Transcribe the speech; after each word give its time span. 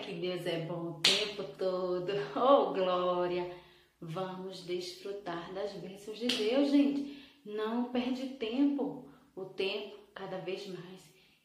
que 0.00 0.12
Deus 0.14 0.46
é 0.46 0.60
bom 0.60 0.90
o 0.90 1.00
tempo 1.00 1.44
todo. 1.56 2.10
Oh, 2.34 2.72
glória! 2.72 3.50
Vamos 4.00 4.64
desfrutar 4.64 5.52
das 5.52 5.72
bênçãos 5.74 6.18
de 6.18 6.26
Deus, 6.26 6.70
gente. 6.70 7.22
Não 7.44 7.84
perde 7.84 8.28
tempo. 8.30 9.08
O 9.36 9.44
tempo, 9.44 9.98
cada 10.14 10.38
vez 10.38 10.66
mais, 10.66 11.00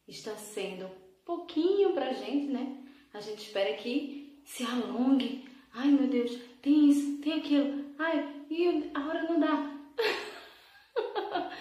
está 0.07 0.36
sendo 0.36 0.90
pouquinho 1.26 1.94
pra 1.94 2.13
gente, 2.13 2.47
né? 2.47 2.83
A 3.13 3.19
gente 3.19 3.40
espera 3.40 3.76
que 3.76 4.41
se 4.46 4.63
alongue. 4.63 5.46
Ai, 5.74 5.90
meu 5.90 6.08
Deus, 6.08 6.37
tem 6.62 6.90
isso, 6.90 7.22
tem 7.22 7.33
aquilo. 7.33 7.85
Ai, 7.99 8.46
e 8.49 8.90
a 8.94 9.08
hora 9.08 9.24
não 9.24 9.40
dá. 9.40 9.78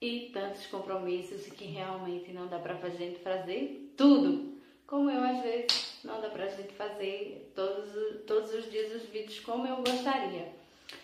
e 0.00 0.30
tantos 0.32 0.66
compromissos 0.66 1.46
que 1.46 1.64
realmente 1.64 2.32
não 2.32 2.46
dá 2.46 2.58
pra 2.58 2.76
gente 2.90 3.20
fazer 3.20 3.94
tudo. 3.96 4.56
Como 4.86 5.10
eu, 5.10 5.20
às 5.22 5.42
vezes, 5.42 5.95
não 6.06 6.20
dá 6.20 6.30
pra 6.30 6.46
gente 6.46 6.72
fazer 6.72 7.52
todos, 7.54 8.22
todos 8.26 8.54
os 8.54 8.70
dias 8.70 8.94
os 8.94 9.08
vídeos 9.08 9.40
como 9.40 9.66
eu 9.66 9.76
gostaria. 9.76 10.54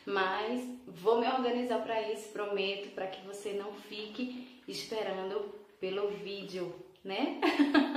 Mas 0.07 0.65
vou 0.87 1.21
me 1.21 1.27
organizar 1.27 1.83
para 1.83 2.11
isso, 2.13 2.29
prometo, 2.29 2.95
para 2.95 3.09
que 3.09 3.27
você 3.27 3.53
não 3.53 3.73
fique 3.73 4.61
esperando 4.67 5.53
pelo 5.81 6.09
vídeo, 6.09 6.73
né? 7.05 7.41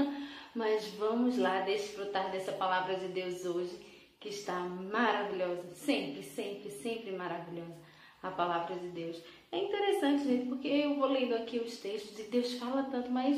Mas 0.55 0.87
vamos 0.93 1.37
lá 1.37 1.61
desfrutar 1.61 2.31
dessa 2.31 2.51
palavra 2.51 2.95
de 2.95 3.07
Deus 3.09 3.45
hoje, 3.45 3.77
que 4.19 4.29
está 4.29 4.59
maravilhosa, 4.59 5.63
sempre, 5.73 6.23
sempre, 6.23 6.71
sempre 6.71 7.11
maravilhosa. 7.11 7.75
A 8.23 8.31
palavra 8.31 8.75
de 8.75 8.87
Deus. 8.87 9.21
É 9.51 9.57
interessante, 9.57 10.23
gente, 10.23 10.47
porque 10.47 10.67
eu 10.67 10.95
vou 10.95 11.07
lendo 11.07 11.35
aqui 11.35 11.59
os 11.59 11.77
textos 11.77 12.17
e 12.17 12.23
Deus 12.23 12.55
fala 12.55 12.83
tanto, 12.89 13.11
mas 13.11 13.37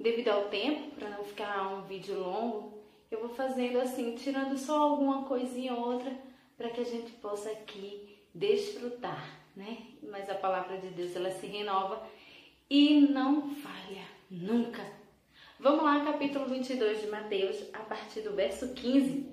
devido 0.00 0.28
ao 0.28 0.48
tempo, 0.48 0.90
para 0.96 1.10
não 1.10 1.22
ficar 1.22 1.74
um 1.74 1.82
vídeo 1.82 2.18
longo, 2.18 2.79
eu 3.10 3.20
vou 3.20 3.30
fazendo 3.30 3.80
assim, 3.80 4.14
tirando 4.14 4.56
só 4.56 4.80
alguma 4.80 5.24
coisinha 5.24 5.74
ou 5.74 5.94
outra, 5.94 6.16
para 6.56 6.70
que 6.70 6.80
a 6.80 6.84
gente 6.84 7.10
possa 7.12 7.50
aqui 7.50 8.18
desfrutar, 8.34 9.40
né? 9.56 9.78
Mas 10.02 10.30
a 10.30 10.34
palavra 10.34 10.78
de 10.78 10.88
Deus, 10.90 11.16
ela 11.16 11.30
se 11.30 11.46
renova 11.46 12.06
e 12.68 13.00
não 13.00 13.54
falha 13.56 14.04
nunca. 14.30 14.82
Vamos 15.58 15.84
lá, 15.84 16.04
capítulo 16.04 16.46
22 16.46 17.00
de 17.00 17.08
Mateus, 17.08 17.56
a 17.72 17.80
partir 17.80 18.20
do 18.20 18.34
verso 18.34 18.72
15. 18.74 19.28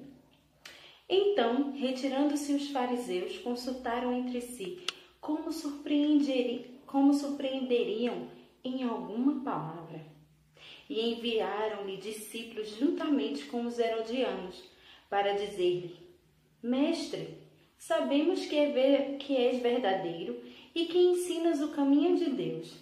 Então, 1.07 1.71
retirando-se 1.71 2.53
os 2.53 2.71
fariseus, 2.71 3.37
consultaram 3.37 4.11
entre 4.11 4.41
si 4.41 4.85
como, 5.21 5.49
como 6.85 7.13
surpreenderiam 7.13 8.27
em 8.63 8.83
alguma 8.83 9.43
palavra 9.43 10.16
e 10.89 11.13
enviaram-lhe 11.13 11.97
discípulos 11.97 12.69
juntamente 12.77 13.45
com 13.45 13.65
os 13.65 13.77
herodianos, 13.77 14.63
para 15.09 15.33
dizer-lhe: 15.33 15.95
Mestre, 16.61 17.37
sabemos 17.77 18.45
que, 18.45 18.55
é 18.55 19.17
que 19.19 19.35
és 19.35 19.61
verdadeiro 19.61 20.41
e 20.73 20.85
que 20.85 20.97
ensinas 20.97 21.61
o 21.61 21.69
caminho 21.69 22.17
de 22.17 22.29
Deus, 22.29 22.73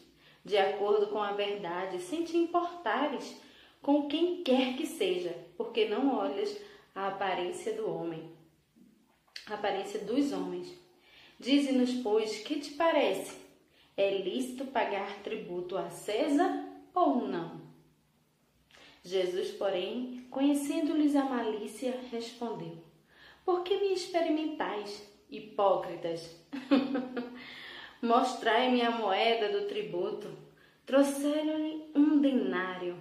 de 0.44 0.58
acordo 0.58 1.08
com 1.08 1.22
a 1.22 1.32
verdade, 1.32 2.00
sem 2.00 2.24
te 2.24 2.38
importares 2.38 3.36
com 3.82 4.08
quem 4.08 4.44
quer 4.44 4.76
que 4.76 4.86
seja, 4.86 5.36
porque 5.56 5.88
não 5.88 6.18
olhas 6.18 6.60
a 6.94 7.10
aparência 7.10 7.74
do 7.74 7.90
homem, 7.90 8.32
a 9.48 9.54
aparência 9.54 10.00
dos 10.00 10.32
homens. 10.32 10.74
Dize-nos, 11.40 11.94
pois, 12.02 12.40
que 12.40 12.60
te 12.60 12.72
parece? 12.72 13.38
É 13.98 14.18
lícito 14.18 14.66
pagar 14.66 15.22
tributo 15.22 15.78
a 15.78 15.90
César 15.90 16.68
ou 16.94 17.28
não? 17.28 17.62
Jesus, 19.06 19.52
porém, 19.52 20.26
conhecendo-lhes 20.32 21.16
a 21.16 21.24
malícia, 21.24 21.96
respondeu: 22.12 22.84
Por 23.46 23.64
que 23.64 23.78
me 23.78 23.94
experimentais, 23.94 25.08
hipócritas? 25.30 26.36
Mostrai-me 28.02 28.82
a 28.82 28.90
moeda 28.90 29.50
do 29.50 29.68
tributo. 29.68 30.36
Trouxeram-lhe 30.88 31.86
um 31.96 32.20
denário. 32.20 32.98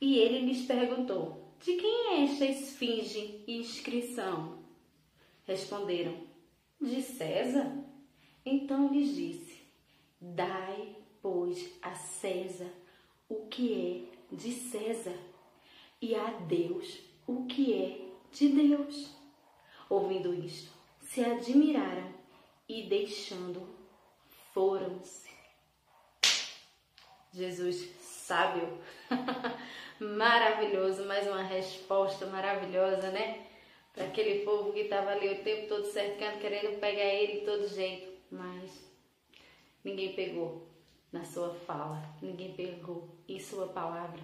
E 0.00 0.16
ele 0.16 0.46
lhes 0.46 0.64
perguntou: 0.64 1.52
De 1.62 1.76
quem 1.76 2.14
é 2.14 2.24
esta 2.24 2.46
esfinge 2.46 3.44
e 3.46 3.58
inscrição? 3.58 4.60
Responderam: 5.44 6.16
De 6.80 7.02
César. 7.02 7.70
Então 8.46 8.90
lhes 8.90 9.14
disse: 9.14 9.62
Dai, 10.18 10.96
pois, 11.20 11.78
a 11.82 11.94
César 11.94 12.72
o 13.28 13.46
que 13.46 14.06
é 14.12 14.17
de 14.30 14.52
César 14.52 15.16
e 16.00 16.14
a 16.14 16.30
Deus 16.30 16.98
o 17.26 17.46
que 17.46 17.74
é 17.74 18.08
de 18.32 18.48
Deus. 18.48 19.14
Ouvindo 19.88 20.34
isto, 20.34 20.70
se 21.00 21.24
admiraram 21.24 22.12
e 22.68 22.82
deixando, 22.82 23.66
foram-se. 24.52 25.28
Jesus 27.32 27.98
sábio, 28.28 28.78
maravilhoso, 29.98 31.06
mais 31.06 31.26
uma 31.26 31.42
resposta 31.42 32.26
maravilhosa, 32.26 33.10
né? 33.10 33.46
Para 33.94 34.04
aquele 34.04 34.44
povo 34.44 34.72
que 34.72 34.80
estava 34.80 35.10
ali 35.10 35.32
o 35.32 35.42
tempo 35.42 35.66
todo 35.66 35.86
cercando, 35.86 36.38
querendo 36.38 36.78
pegar 36.78 37.04
ele 37.04 37.40
de 37.40 37.46
todo 37.46 37.66
jeito, 37.66 38.12
mas 38.30 38.70
ninguém 39.82 40.12
pegou 40.14 40.67
na 41.12 41.24
sua 41.24 41.54
fala, 41.54 42.02
ninguém 42.20 42.52
pegou 42.54 43.08
em 43.28 43.40
sua 43.40 43.68
palavra. 43.68 44.22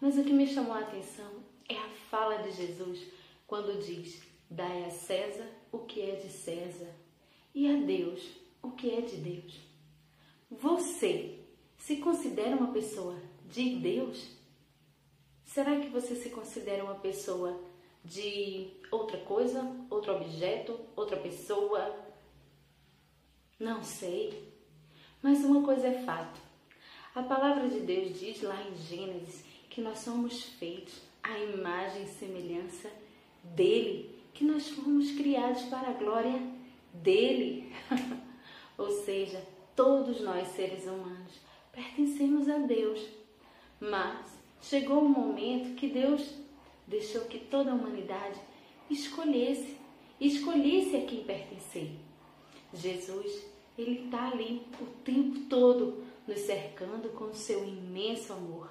Mas 0.00 0.16
o 0.18 0.24
que 0.24 0.32
me 0.32 0.46
chamou 0.46 0.74
a 0.74 0.80
atenção 0.80 1.42
é 1.68 1.76
a 1.76 1.88
fala 2.10 2.42
de 2.42 2.52
Jesus 2.52 3.06
quando 3.46 3.84
diz: 3.84 4.22
Dai 4.50 4.84
a 4.84 4.90
César 4.90 5.48
o 5.70 5.80
que 5.80 6.00
é 6.00 6.16
de 6.16 6.28
César 6.28 6.90
e 7.54 7.68
a 7.68 7.80
Deus 7.80 8.42
o 8.62 8.70
que 8.70 8.90
é 8.90 9.00
de 9.00 9.16
Deus. 9.16 9.60
Você 10.50 11.40
se 11.76 11.96
considera 11.96 12.56
uma 12.56 12.72
pessoa 12.72 13.16
de 13.48 13.76
Deus? 13.76 14.28
Será 15.44 15.80
que 15.80 15.88
você 15.88 16.14
se 16.14 16.30
considera 16.30 16.84
uma 16.84 16.94
pessoa 16.94 17.60
de 18.04 18.70
outra 18.90 19.18
coisa, 19.18 19.62
outro 19.90 20.14
objeto, 20.14 20.78
outra 20.96 21.16
pessoa? 21.16 21.94
Não 23.58 23.82
sei. 23.82 24.51
Mas 25.22 25.44
uma 25.44 25.62
coisa 25.62 25.86
é 25.86 26.02
fato. 26.02 26.40
A 27.14 27.22
palavra 27.22 27.68
de 27.68 27.80
Deus 27.80 28.18
diz 28.18 28.42
lá 28.42 28.60
em 28.62 28.76
Gênesis 28.76 29.44
que 29.70 29.80
nós 29.80 30.00
somos 30.00 30.42
feitos 30.42 31.00
à 31.22 31.38
imagem 31.38 32.02
e 32.04 32.08
semelhança 32.08 32.90
dele, 33.44 34.18
que 34.34 34.44
nós 34.44 34.68
fomos 34.70 35.12
criados 35.12 35.62
para 35.64 35.90
a 35.90 35.92
glória 35.92 36.40
dele. 36.92 37.72
Ou 38.76 38.90
seja, 38.90 39.46
todos 39.76 40.20
nós 40.20 40.48
seres 40.48 40.84
humanos 40.84 41.40
pertencemos 41.70 42.48
a 42.48 42.58
Deus. 42.58 43.00
Mas 43.80 44.26
chegou 44.60 45.02
um 45.02 45.08
momento 45.08 45.76
que 45.76 45.88
Deus 45.88 46.34
deixou 46.86 47.22
que 47.26 47.38
toda 47.38 47.70
a 47.70 47.74
humanidade 47.74 48.40
escolhesse, 48.90 49.76
escolhesse 50.20 50.96
a 50.96 51.06
quem 51.06 51.24
pertencer. 51.24 51.90
Jesus 52.74 53.44
ele 53.76 54.04
está 54.04 54.28
ali 54.28 54.62
o 54.80 54.86
tempo 55.02 55.40
todo 55.48 56.04
nos 56.26 56.40
cercando 56.40 57.08
com 57.10 57.24
o 57.24 57.34
seu 57.34 57.66
imenso 57.66 58.32
amor. 58.32 58.70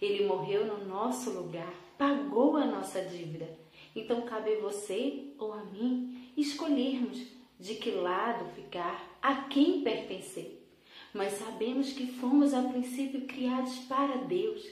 Ele 0.00 0.26
morreu 0.26 0.64
no 0.64 0.86
nosso 0.86 1.30
lugar, 1.30 1.72
pagou 1.96 2.56
a 2.56 2.64
nossa 2.64 3.02
dívida. 3.02 3.48
Então 3.94 4.22
cabe 4.22 4.54
a 4.54 4.60
você 4.60 5.32
ou 5.38 5.52
a 5.52 5.64
mim 5.64 6.32
escolhermos 6.36 7.26
de 7.58 7.74
que 7.74 7.90
lado 7.90 8.48
ficar, 8.54 9.18
a 9.20 9.42
quem 9.42 9.82
pertencer. 9.82 10.64
Mas 11.12 11.32
sabemos 11.34 11.92
que 11.92 12.06
fomos 12.06 12.54
a 12.54 12.62
princípio 12.62 13.26
criados 13.26 13.76
para 13.80 14.18
Deus, 14.18 14.64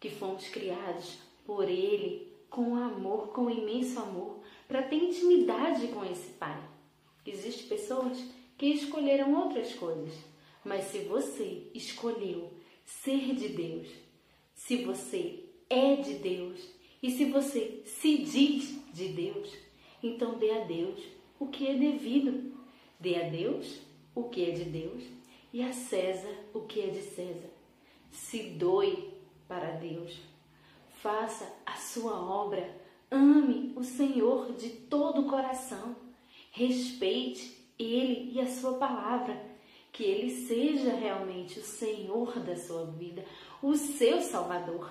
que 0.00 0.10
fomos 0.10 0.48
criados 0.48 1.18
por 1.44 1.68
Ele 1.68 2.28
com 2.48 2.74
amor, 2.74 3.28
com 3.28 3.48
imenso 3.48 4.00
amor, 4.00 4.40
para 4.66 4.82
ter 4.82 4.96
intimidade 4.96 5.88
com 5.88 6.04
esse 6.04 6.30
Pai. 6.30 6.60
Existem 7.24 7.68
pessoas 7.68 8.18
que 8.60 8.66
escolheram 8.66 9.34
outras 9.42 9.72
coisas. 9.72 10.12
Mas 10.62 10.84
se 10.88 10.98
você 10.98 11.70
escolheu 11.72 12.52
ser 12.84 13.34
de 13.34 13.48
Deus, 13.48 13.88
se 14.54 14.84
você 14.84 15.46
é 15.70 15.96
de 15.96 16.16
Deus 16.16 16.60
e 17.02 17.10
se 17.10 17.24
você 17.24 17.80
se 17.86 18.18
diz 18.18 18.78
de 18.92 19.08
Deus, 19.08 19.50
então 20.02 20.38
dê 20.38 20.50
a 20.50 20.64
Deus 20.64 21.00
o 21.38 21.46
que 21.46 21.68
é 21.68 21.74
devido. 21.74 22.52
Dê 22.98 23.16
a 23.16 23.30
Deus 23.30 23.80
o 24.14 24.24
que 24.24 24.44
é 24.44 24.50
de 24.50 24.64
Deus 24.64 25.04
e 25.54 25.62
a 25.62 25.72
César 25.72 26.36
o 26.52 26.60
que 26.60 26.82
é 26.82 26.88
de 26.88 27.00
César. 27.00 27.48
Se 28.10 28.42
doe 28.50 29.14
para 29.48 29.70
Deus. 29.70 30.18
Faça 30.98 31.50
a 31.64 31.76
sua 31.76 32.12
obra. 32.12 32.78
Ame 33.10 33.72
o 33.74 33.82
Senhor 33.82 34.52
de 34.52 34.68
todo 34.68 35.22
o 35.22 35.30
coração. 35.30 35.96
Respeite 36.50 37.59
ele 37.82 38.32
e 38.32 38.40
a 38.40 38.46
Sua 38.46 38.74
palavra. 38.74 39.48
Que 39.92 40.04
Ele 40.04 40.30
seja 40.30 40.94
realmente 40.94 41.58
o 41.58 41.64
Senhor 41.64 42.38
da 42.38 42.56
sua 42.56 42.86
vida, 42.86 43.24
o 43.60 43.74
seu 43.74 44.20
Salvador. 44.20 44.88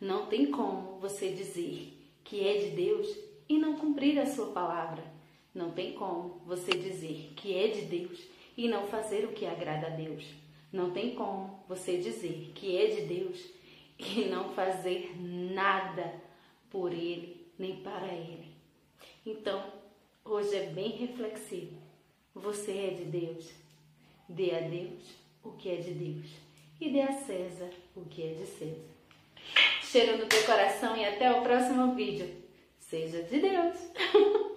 Não 0.00 0.26
tem 0.26 0.52
como 0.52 1.00
você 1.00 1.32
dizer 1.32 1.92
que 2.22 2.46
é 2.46 2.58
de 2.58 2.70
Deus 2.70 3.08
e 3.48 3.58
não 3.58 3.74
cumprir 3.74 4.20
a 4.20 4.26
sua 4.26 4.52
palavra. 4.52 5.02
Não 5.52 5.72
tem 5.72 5.94
como 5.94 6.40
você 6.46 6.70
dizer 6.70 7.32
que 7.34 7.52
é 7.52 7.66
de 7.68 7.82
Deus 7.82 8.20
e 8.56 8.68
não 8.68 8.86
fazer 8.86 9.24
o 9.24 9.32
que 9.32 9.44
agrada 9.44 9.88
a 9.88 9.90
Deus. 9.90 10.24
Não 10.72 10.92
tem 10.92 11.16
como 11.16 11.64
você 11.68 11.98
dizer 11.98 12.52
que 12.54 12.76
é 12.76 12.86
de 12.86 13.00
Deus 13.02 13.44
e 13.98 14.26
não 14.26 14.50
fazer 14.50 15.12
nada 15.20 16.14
por 16.70 16.92
Ele 16.92 17.46
nem 17.58 17.76
para 17.82 18.06
Ele. 18.06 18.54
Então, 19.26 19.62
hoje 20.24 20.54
é 20.54 20.66
bem 20.66 20.90
reflexivo. 20.90 21.89
Você 22.34 22.72
é 22.72 22.90
de 22.90 23.04
Deus. 23.04 23.50
Dê 24.28 24.54
a 24.54 24.60
Deus 24.60 25.02
o 25.42 25.52
que 25.52 25.70
é 25.70 25.76
de 25.76 25.92
Deus 25.92 26.26
e 26.80 26.88
dê 26.90 27.02
a 27.02 27.12
César 27.12 27.70
o 27.94 28.04
que 28.04 28.22
é 28.22 28.34
de 28.34 28.46
César. 28.46 28.90
Cheiro 29.82 30.18
no 30.18 30.26
teu 30.26 30.42
coração 30.44 30.96
e 30.96 31.04
até 31.04 31.30
o 31.32 31.42
próximo 31.42 31.94
vídeo. 31.94 32.30
Seja 32.78 33.22
de 33.22 33.40
Deus! 33.40 33.76